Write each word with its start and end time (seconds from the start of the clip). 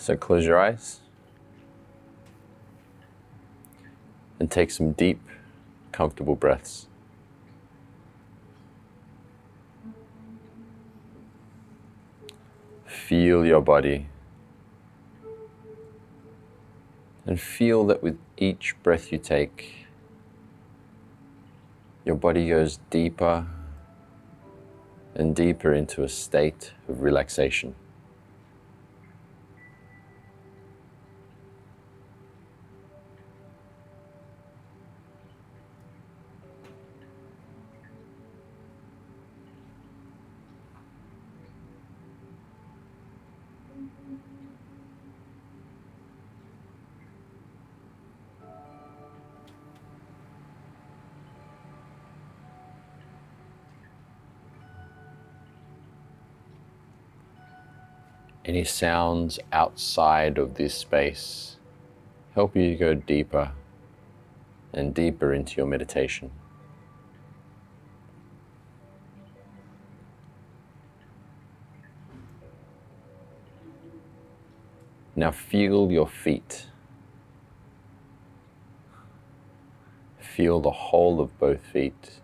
So 0.00 0.16
close 0.16 0.46
your 0.46 0.58
eyes 0.58 1.00
and 4.38 4.48
take 4.48 4.70
some 4.70 4.92
deep, 4.92 5.20
comfortable 5.90 6.36
breaths. 6.36 6.86
Feel 12.86 13.44
your 13.44 13.60
body 13.60 14.06
and 17.26 17.40
feel 17.40 17.84
that 17.88 18.00
with 18.00 18.16
each 18.36 18.76
breath 18.84 19.10
you 19.10 19.18
take, 19.18 19.86
your 22.04 22.16
body 22.16 22.48
goes 22.48 22.78
deeper 22.88 23.46
and 25.16 25.34
deeper 25.34 25.74
into 25.74 26.04
a 26.04 26.08
state 26.08 26.72
of 26.88 27.02
relaxation. 27.02 27.74
Any 58.44 58.64
sounds 58.64 59.38
outside 59.52 60.38
of 60.38 60.54
this 60.54 60.74
space 60.74 61.56
help 62.34 62.54
you 62.54 62.76
go 62.76 62.94
deeper 62.94 63.50
and 64.72 64.94
deeper 64.94 65.34
into 65.34 65.56
your 65.56 65.66
meditation. 65.66 66.30
Now 75.16 75.32
feel 75.32 75.90
your 75.90 76.06
feet. 76.06 76.66
Feel 80.20 80.60
the 80.60 80.70
whole 80.70 81.20
of 81.20 81.36
both 81.40 81.60
feet. 81.60 82.20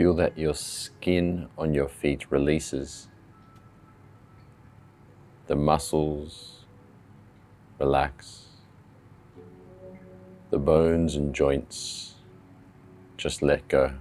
Feel 0.00 0.14
that 0.14 0.38
your 0.38 0.54
skin 0.54 1.48
on 1.58 1.74
your 1.74 1.86
feet 1.86 2.24
releases. 2.30 3.08
The 5.46 5.54
muscles 5.54 6.64
relax. 7.78 8.46
The 10.48 10.56
bones 10.56 11.16
and 11.16 11.34
joints 11.34 12.14
just 13.18 13.42
let 13.42 13.68
go. 13.68 13.92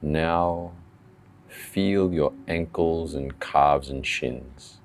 Now 0.00 0.70
feel 1.48 2.12
your 2.12 2.32
ankles 2.46 3.14
and 3.14 3.40
calves 3.40 3.90
and 3.90 4.06
shins. 4.06 4.78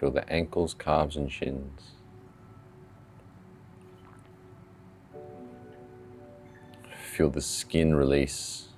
Feel 0.00 0.10
the 0.10 0.26
ankles, 0.32 0.72
calves, 0.72 1.14
and 1.18 1.30
shins. 1.30 1.90
Feel 7.12 7.28
the 7.28 7.42
skin 7.42 7.94
release. 7.94 8.68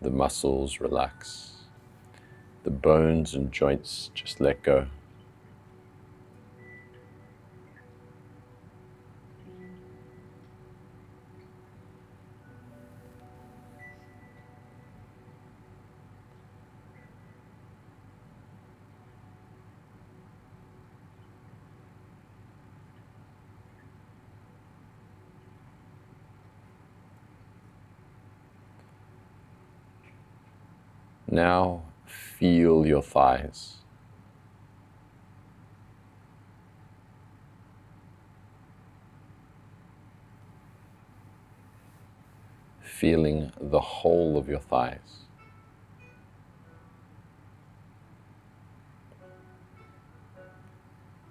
The 0.00 0.10
muscles 0.10 0.78
relax. 0.78 1.64
The 2.62 2.70
bones 2.70 3.34
and 3.34 3.50
joints 3.50 4.12
just 4.14 4.40
let 4.40 4.62
go. 4.62 4.86
Now 31.32 31.84
feel 32.04 32.84
your 32.84 33.00
thighs. 33.00 33.76
Feeling 42.82 43.50
the 43.58 43.80
whole 43.80 44.36
of 44.36 44.46
your 44.46 44.58
thighs. 44.58 45.24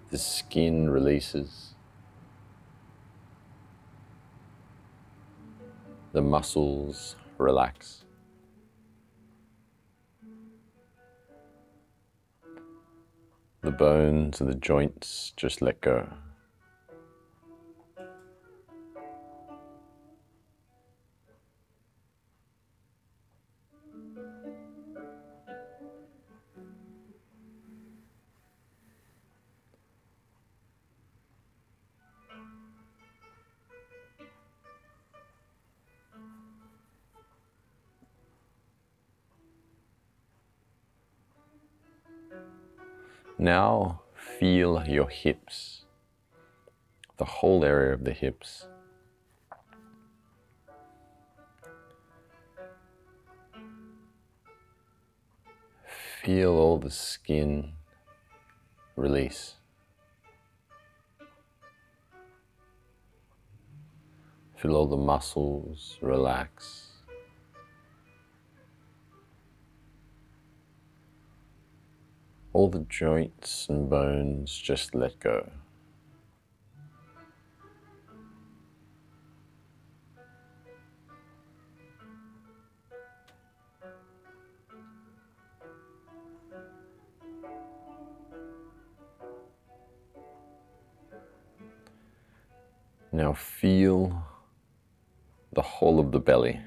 The 0.09 0.17
skin 0.17 0.89
releases. 0.89 1.75
The 6.11 6.23
muscles 6.23 7.15
relax. 7.37 8.03
The 13.63 13.71
bones 13.71 14.41
and 14.41 14.49
the 14.49 14.55
joints 14.55 15.33
just 15.37 15.61
let 15.61 15.81
go. 15.81 16.09
Now 43.41 44.01
feel 44.13 44.83
your 44.87 45.09
hips, 45.09 45.85
the 47.17 47.25
whole 47.25 47.65
area 47.65 47.95
of 47.95 48.03
the 48.03 48.13
hips. 48.13 48.67
Feel 56.21 56.51
all 56.51 56.77
the 56.77 56.91
skin 56.91 57.71
release. 58.95 59.55
Feel 64.55 64.75
all 64.75 64.85
the 64.85 64.97
muscles 64.97 65.97
relax. 65.99 66.90
All 72.53 72.69
the 72.69 72.85
joints 72.89 73.67
and 73.69 73.89
bones 73.89 74.57
just 74.57 74.93
let 74.93 75.19
go. 75.19 75.49
Now 93.13 93.33
feel 93.33 94.23
the 95.53 95.61
whole 95.61 95.99
of 95.99 96.11
the 96.11 96.19
belly. 96.19 96.59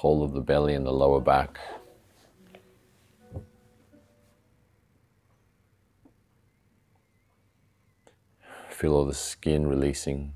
whole 0.00 0.24
of 0.24 0.32
the 0.32 0.40
belly 0.40 0.72
and 0.72 0.86
the 0.86 0.90
lower 0.90 1.20
back. 1.20 1.60
Feel 8.70 8.94
all 8.94 9.04
the 9.04 9.12
skin 9.12 9.66
releasing, 9.66 10.32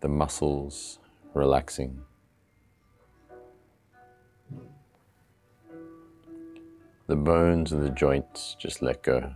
the 0.00 0.08
muscles 0.08 0.98
relaxing. 1.34 2.02
The 7.06 7.14
bones 7.14 7.70
and 7.72 7.80
the 7.80 7.90
joints 7.90 8.56
just 8.58 8.82
let 8.82 9.04
go. 9.04 9.34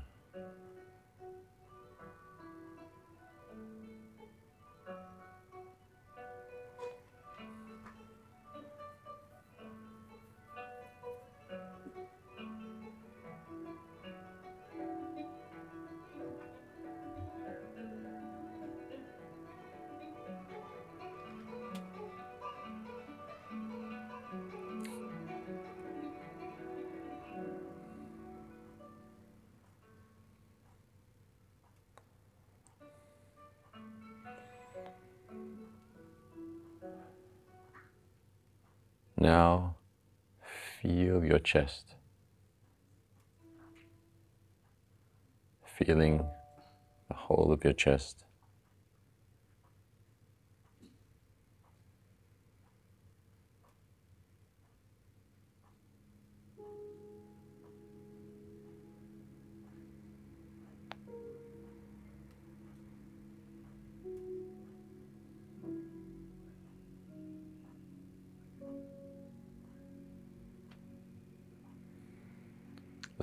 Now 39.25 39.77
feel 40.83 41.25
your 41.25 41.39
chest. 41.39 41.95
Feeling 45.65 46.19
the 47.09 47.15
whole 47.15 47.51
of 47.51 47.65
your 47.65 47.73
chest. 47.73 48.25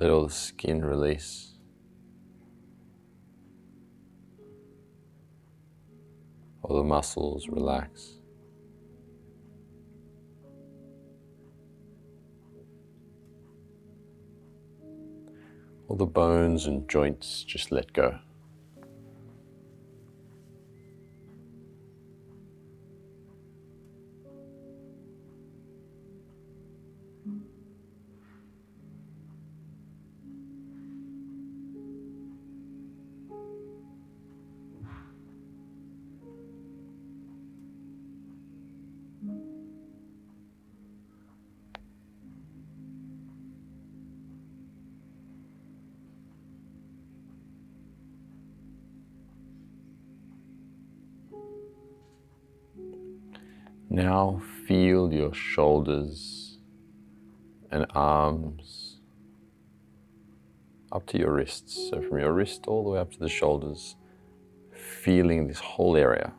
Let 0.02 0.10
all 0.10 0.26
the 0.26 0.32
skin 0.32 0.84
release. 0.84 1.54
All 6.62 6.76
the 6.78 6.82
muscles 6.82 7.46
relax. 7.48 8.14
All 15.86 15.94
the 15.94 16.04
bones 16.04 16.66
and 16.66 16.88
joints 16.88 17.44
just 17.44 17.70
let 17.70 17.92
go. 17.92 18.18
Now 53.92 54.40
feel 54.66 55.12
your 55.12 55.34
shoulders 55.34 56.56
and 57.70 57.84
arms 57.90 58.96
up 60.90 61.04
to 61.08 61.18
your 61.18 61.34
wrists. 61.34 61.90
So 61.90 62.00
from 62.00 62.18
your 62.18 62.32
wrist 62.32 62.64
all 62.66 62.84
the 62.84 62.88
way 62.88 63.00
up 63.00 63.12
to 63.12 63.18
the 63.18 63.28
shoulders, 63.28 63.96
feeling 64.72 65.46
this 65.46 65.58
whole 65.58 65.94
area. 65.94 66.32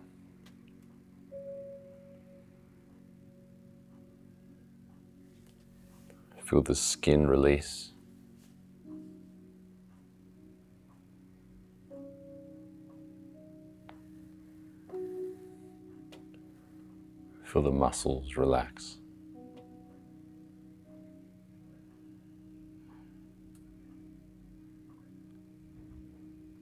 Feel 6.44 6.64
the 6.64 6.74
skin 6.74 7.28
release. 7.28 7.93
Feel 17.54 17.62
the 17.62 17.70
muscles 17.70 18.36
relax. 18.36 18.98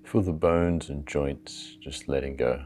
Feel 0.04 0.22
the 0.22 0.34
bones 0.34 0.90
and 0.90 1.08
joints 1.08 1.78
just 1.82 2.10
letting 2.10 2.36
go. 2.36 2.66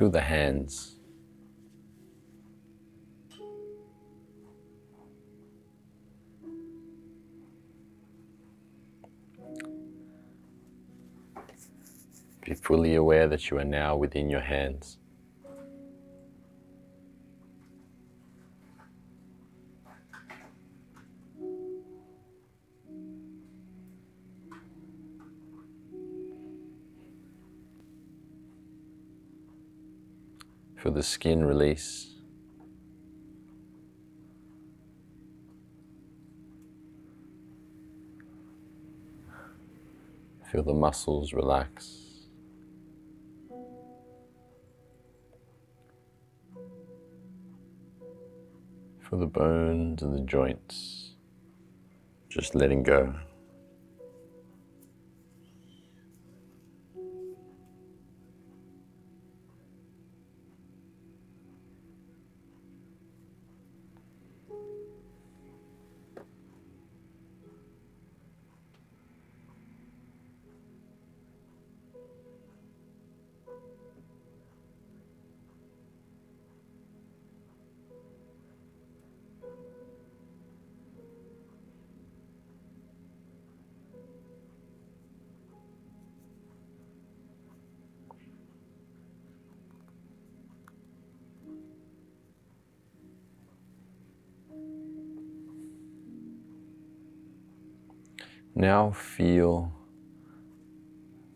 Feel 0.00 0.08
the 0.08 0.22
hands. 0.22 0.96
Be 12.40 12.54
fully 12.54 12.94
aware 12.94 13.28
that 13.28 13.50
you 13.50 13.58
are 13.58 13.64
now 13.64 13.94
within 13.94 14.30
your 14.30 14.40
hands. 14.40 14.99
Feel 30.82 30.92
the 30.92 31.02
skin 31.02 31.44
release. 31.44 32.14
Feel 40.50 40.62
the 40.62 40.72
muscles 40.72 41.34
relax. 41.34 41.98
Feel 49.02 49.18
the 49.18 49.26
bones 49.26 50.02
and 50.02 50.14
the 50.14 50.22
joints 50.22 51.10
just 52.30 52.54
letting 52.54 52.82
go. 52.82 53.14
Now 98.60 98.90
feel 98.90 99.72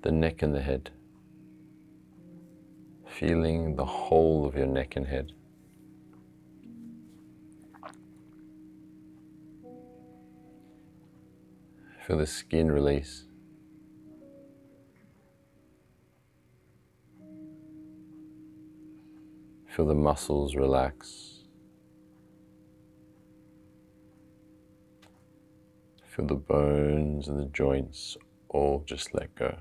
the 0.03 0.13
neck 0.13 0.43
and 0.43 0.55
the 0.55 0.61
head, 0.61 0.91
feeling 3.09 3.77
the 3.77 3.85
whole 3.87 4.45
of 4.45 4.55
your 4.55 4.67
neck 4.67 4.97
and 4.97 5.07
head. 5.07 5.33
Feel 12.07 12.19
the 12.19 12.27
skin 12.27 12.71
release. 12.71 13.25
Feel 19.75 19.87
the 19.87 19.95
muscles 19.95 20.57
relax. 20.57 21.34
Feel 26.15 26.27
the 26.27 26.35
bones 26.37 27.27
and 27.27 27.41
the 27.41 27.47
joints 27.47 28.17
all 28.49 28.85
just 28.87 29.13
let 29.15 29.35
go. 29.35 29.57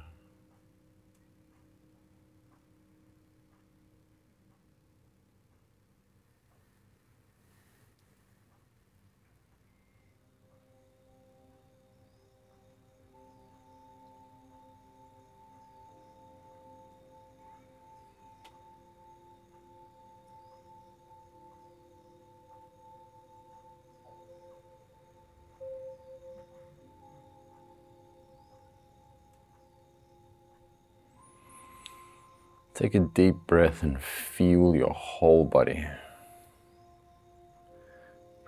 Take 32.73 32.95
a 32.95 33.01
deep 33.01 33.35
breath 33.45 33.83
and 33.83 34.01
feel 34.01 34.75
your 34.75 34.93
whole 34.93 35.45
body. 35.45 35.85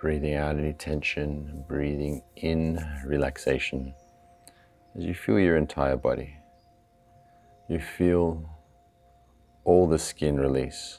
Breathing 0.00 0.34
out 0.34 0.56
any 0.56 0.72
tension, 0.72 1.64
breathing 1.68 2.22
in 2.34 2.84
relaxation. 3.04 3.94
As 4.96 5.04
you 5.04 5.14
feel 5.14 5.38
your 5.38 5.56
entire 5.56 5.96
body, 5.96 6.36
you 7.68 7.78
feel 7.78 8.50
all 9.62 9.86
the 9.86 9.98
skin 9.98 10.40
release. 10.40 10.98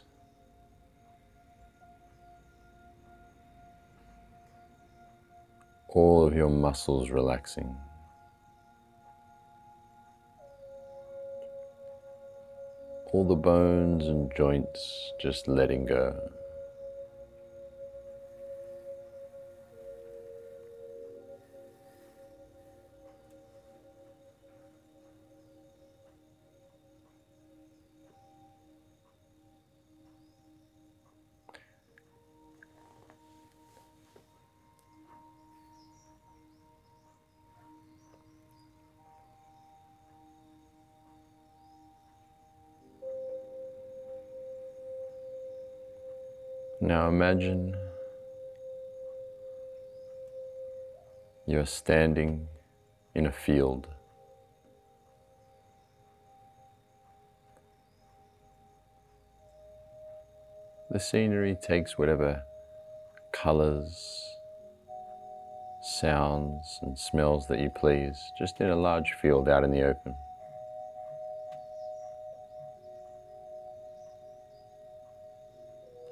All 5.90 6.26
of 6.26 6.34
your 6.34 6.50
muscles 6.50 7.10
relaxing. 7.10 7.76
All 13.12 13.24
the 13.24 13.36
bones 13.36 14.08
and 14.08 14.34
joints 14.36 15.14
just 15.18 15.48
letting 15.48 15.86
go. 15.86 16.32
Now 46.88 47.10
imagine 47.10 47.76
you're 51.46 51.66
standing 51.66 52.48
in 53.14 53.26
a 53.26 53.32
field. 53.32 53.90
The 60.90 60.98
scenery 60.98 61.58
takes 61.62 61.98
whatever 61.98 62.42
colors, 63.34 64.24
sounds, 65.82 66.80
and 66.82 66.98
smells 66.98 67.50
that 67.50 67.60
you 67.60 67.70
please, 67.70 68.18
just 68.40 68.62
in 68.62 68.70
a 68.70 68.78
large 68.78 69.12
field 69.22 69.50
out 69.50 69.66
in 69.66 69.72
the 69.72 69.84
open. 69.84 70.16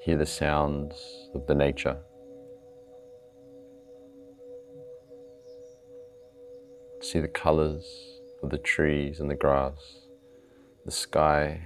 Hear 0.05 0.17
the 0.17 0.25
sounds 0.27 1.31
of 1.33 1.47
the 1.47 1.55
nature. 1.55 1.97
See 7.01 7.19
the 7.19 7.27
colors 7.27 8.19
of 8.43 8.51
the 8.51 8.59
trees 8.59 9.19
and 9.19 9.31
the 9.31 9.35
grass, 9.35 9.79
the 10.85 10.91
sky. 10.91 11.59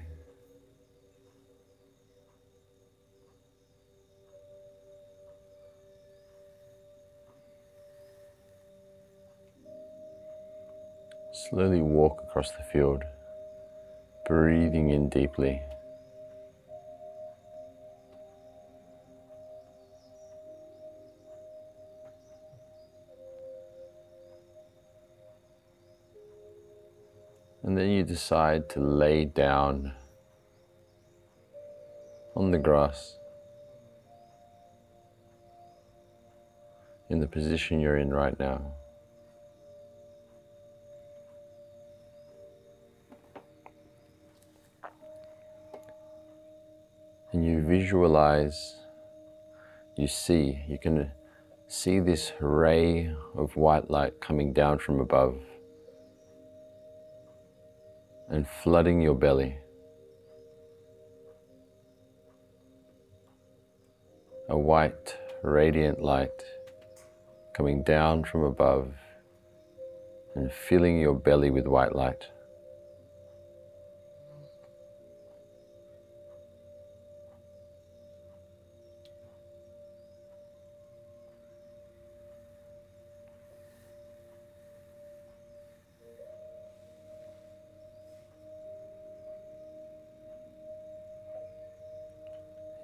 Slowly 11.50 11.82
walk 11.82 12.24
across 12.24 12.52
the 12.52 12.64
field, 12.72 13.04
breathing 14.26 14.92
in 14.92 15.10
deeply. 15.10 15.62
And 27.70 27.78
then 27.78 27.92
you 27.92 28.04
decide 28.04 28.68
to 28.70 28.80
lay 28.80 29.26
down 29.26 29.94
on 32.36 32.50
the 32.50 32.58
grass 32.58 33.20
in 37.12 37.20
the 37.20 37.28
position 37.28 37.80
you're 37.80 37.98
in 37.98 38.10
right 38.10 38.34
now. 38.40 38.74
And 47.34 47.46
you 47.46 47.62
visualize, 47.62 48.78
you 49.96 50.08
see, 50.08 50.64
you 50.68 50.80
can 50.80 51.12
see 51.68 52.00
this 52.00 52.32
ray 52.40 53.14
of 53.36 53.56
white 53.56 53.92
light 53.92 54.20
coming 54.20 54.54
down 54.54 54.80
from 54.80 55.00
above 55.00 55.36
and 58.30 58.48
flooding 58.48 59.02
your 59.02 59.16
belly. 59.16 59.58
A 64.50 64.58
white, 64.58 65.18
radiant 65.44 66.02
light 66.02 66.44
coming 67.56 67.84
down 67.84 68.24
from 68.24 68.44
above 68.44 68.94
and 70.36 70.52
filling 70.52 71.00
your 71.00 71.14
belly 71.14 71.50
with 71.50 71.68
white 71.68 71.96
light. 71.96 72.26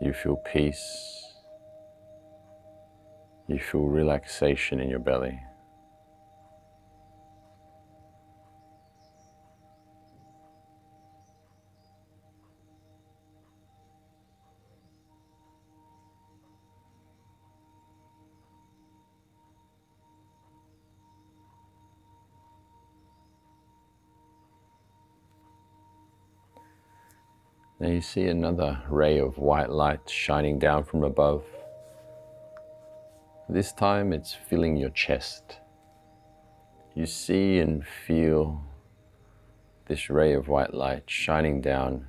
You 0.06 0.14
feel 0.14 0.36
peace. 0.36 1.34
You 3.48 3.58
feel 3.58 3.86
relaxation 3.86 4.80
in 4.80 4.88
your 4.88 5.00
belly. 5.00 5.40
Now 27.86 27.92
you 27.92 28.02
see 28.02 28.26
another 28.26 28.82
ray 28.90 29.20
of 29.20 29.38
white 29.38 29.70
light 29.70 30.10
shining 30.10 30.58
down 30.58 30.86
from 30.86 31.04
above. 31.04 31.44
This 33.48 33.72
time 33.74 34.12
it's 34.12 34.34
filling 34.34 34.76
your 34.76 34.90
chest. 34.90 35.60
You 36.96 37.06
see 37.06 37.60
and 37.60 37.86
feel 37.86 38.60
this 39.86 40.10
ray 40.10 40.34
of 40.34 40.48
white 40.48 40.74
light 40.74 41.04
shining 41.06 41.62
down, 41.62 42.08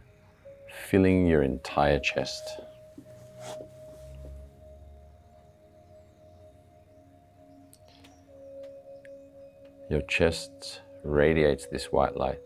filling 0.88 1.26
your 1.26 1.42
entire 1.42 1.99
chest. 1.99 2.42
Your 9.90 10.00
chest 10.09 10.80
radiates 11.04 11.66
this 11.66 11.92
white 11.92 12.16
light. 12.16 12.45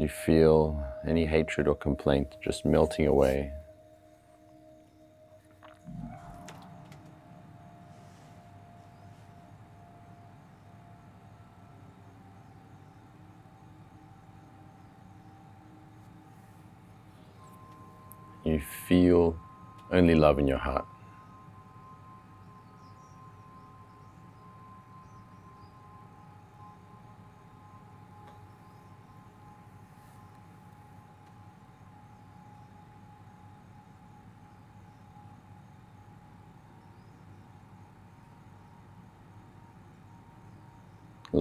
You 0.00 0.08
feel 0.08 0.82
any 1.06 1.26
hatred 1.26 1.68
or 1.68 1.74
complaint 1.74 2.34
just 2.42 2.64
melting 2.64 3.06
away. 3.06 3.52
You 18.46 18.58
feel 18.88 19.38
only 19.92 20.14
love 20.14 20.38
in 20.38 20.46
your 20.46 20.56
heart. 20.56 20.89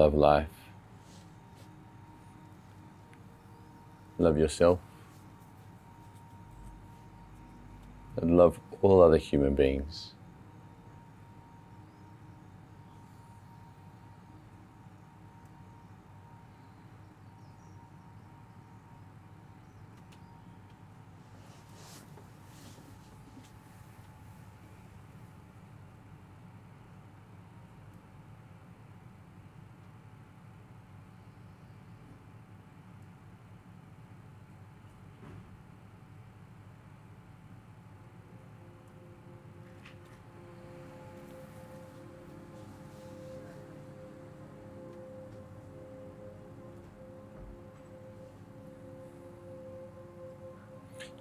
Love 0.10 0.18
life. 0.18 0.72
Love 4.18 4.40
yourself. 4.40 4.80
And 8.18 8.36
love 8.36 8.60
all 8.82 9.04
other 9.04 9.18
human 9.18 9.54
beings. 9.54 10.16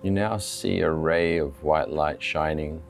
You 0.00 0.12
now 0.12 0.36
see 0.36 0.80
a 0.80 0.90
ray 0.90 1.38
of 1.38 1.64
white 1.64 1.90
light 1.90 2.22
shining 2.22 2.80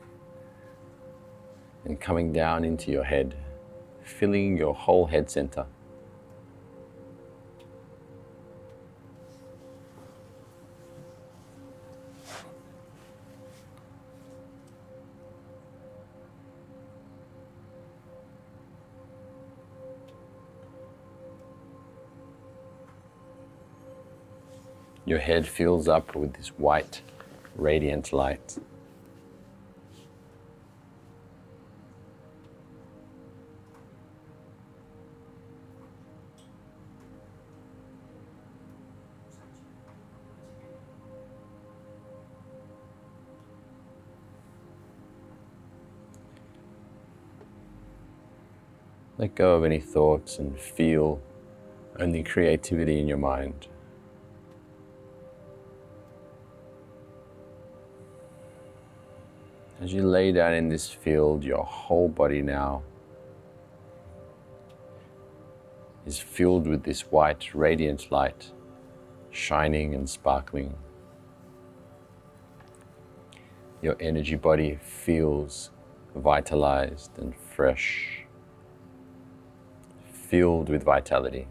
and 1.85 1.99
coming 1.99 2.31
down 2.31 2.63
into 2.63 2.91
your 2.91 3.03
head, 3.03 3.35
filling 4.03 4.55
your 4.55 4.75
whole 4.75 5.07
head 5.07 5.27
center. 5.27 5.65
Your 25.09 25.17
head 25.17 25.47
fills 25.47 25.87
up 25.87 26.15
with 26.15 26.35
this 26.35 26.49
white, 26.49 27.01
radiant 27.55 28.13
light. 28.13 28.59
Let 49.17 49.33
go 49.33 49.55
of 49.55 49.63
any 49.63 49.79
thoughts 49.79 50.37
and 50.37 50.55
feel 50.55 51.19
only 51.99 52.21
creativity 52.21 52.99
in 52.99 53.07
your 53.07 53.17
mind. 53.17 53.69
As 59.81 59.93
you 59.93 60.03
lay 60.03 60.33
down 60.33 60.53
in 60.53 60.67
this 60.67 60.89
field, 60.89 61.43
your 61.43 61.63
whole 61.63 62.09
body 62.09 62.41
now 62.41 62.83
is 66.05 66.19
filled 66.19 66.67
with 66.67 66.83
this 66.83 67.01
white, 67.11 67.55
radiant 67.55 68.11
light, 68.11 68.51
shining 69.31 69.95
and 69.95 70.09
sparkling. 70.09 70.75
Your 73.81 73.95
energy 74.01 74.35
body 74.35 74.77
feels 74.81 75.71
vitalized 76.13 77.17
and 77.17 77.33
fresh, 77.33 78.25
filled 80.11 80.67
with 80.67 80.83
vitality. 80.83 81.47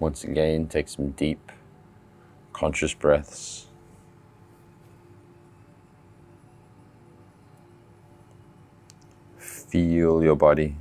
Once 0.00 0.24
again, 0.24 0.66
take 0.66 0.88
some 0.88 1.10
deep, 1.10 1.52
conscious 2.54 2.94
breaths. 2.94 3.66
Feel 9.36 10.22
your 10.22 10.36
body. 10.36 10.74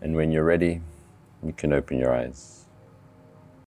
And 0.00 0.16
when 0.16 0.32
you're 0.32 0.42
ready, 0.42 0.82
you 1.44 1.52
can 1.52 1.72
open 1.72 1.98
your 1.98 2.12
eyes. 2.12 2.61